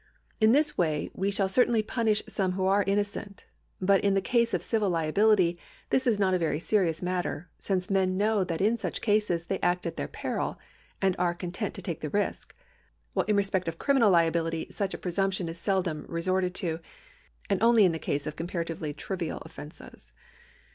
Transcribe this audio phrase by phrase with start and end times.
[0.39, 3.45] In this way we shall certainly punish some who are innocent,
[3.79, 5.59] but in the case of civil liability
[5.91, 9.59] this is not a very serious matter— since men know that in such cases they
[9.59, 10.57] act at their peril,
[11.03, 12.55] and are con tent to take the risk—
[13.13, 16.79] while in respect of criminal liability such a presumption is seldom resorted to,
[17.47, 20.13] and only in the case of comparatively trivial offences.